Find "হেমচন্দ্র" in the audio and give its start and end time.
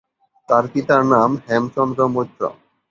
1.47-1.99